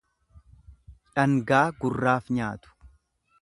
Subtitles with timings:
[1.17, 2.75] Dhangaa gurraaf nyaatu.